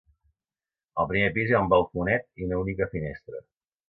Al 1.03 1.07
primer 1.11 1.27
pis 1.35 1.51
hi 1.51 1.55
ha 1.57 1.61
un 1.65 1.69
balconet 1.73 2.25
i 2.41 2.47
una 2.47 2.57
única 2.63 2.89
finestra. 2.95 3.43